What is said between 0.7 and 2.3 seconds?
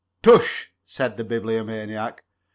said the Bibliomaniac.